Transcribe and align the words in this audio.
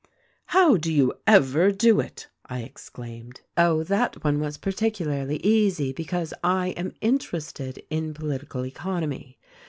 "'How 0.47 0.77
do 0.77 0.91
you 0.91 1.13
ever 1.27 1.71
do 1.71 1.99
it!' 1.99 2.27
I 2.47 2.61
exclaimed." 2.61 3.41
'Oh, 3.55 3.83
that 3.83 4.23
one 4.23 4.39
was 4.39 4.57
particularly 4.57 5.37
easy, 5.45 5.93
because 5.93 6.33
I 6.43 6.69
am 6.69 6.93
in 7.01 7.19
terested 7.19 7.83
in 7.91 8.15
political 8.15 8.65
economy. 8.65 9.37